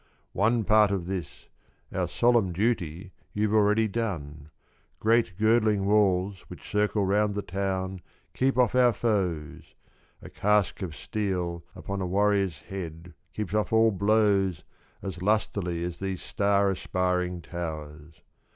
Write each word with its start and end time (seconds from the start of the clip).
One 0.33 0.63
part 0.63 0.89
Of 0.89 1.05
this, 1.05 1.47
our 1.93 2.07
solemn 2.07 2.53
duty 2.53 3.11
You've 3.33 3.53
already 3.53 3.87
done. 3.87 4.49
Great 4.99 5.37
girdling 5.37 5.85
walls 5.85 6.41
Which 6.47 6.67
circle 6.67 7.05
round 7.05 7.35
the 7.35 7.43
town 7.43 8.01
Keep 8.33 8.57
off 8.57 8.73
our 8.73 8.93
foes— 8.93 9.75
a 10.23 10.29
casque 10.31 10.81
of 10.81 10.95
steel 10.95 11.63
Upon 11.75 12.01
a 12.01 12.07
warrior's 12.07 12.57
head 12.61 13.13
keeps 13.35 13.53
off 13.53 13.71
all 13.71 13.91
blows 13.91 14.63
As 15.03 15.21
lustily 15.21 15.83
as 15.83 15.99
these 15.99 16.23
star 16.23 16.71
aspiring 16.71 17.43
towers. 17.43 18.23